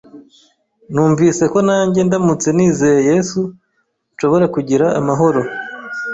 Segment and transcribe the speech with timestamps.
[0.93, 3.39] numvise ko nanjye ndamutse nizeye Yesu
[4.13, 5.41] nshobora kugira amahoro